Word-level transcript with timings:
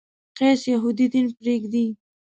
قیس 0.37 0.61
یهودي 0.73 1.05
دین 1.13 1.25
پرېږدي. 1.37 1.85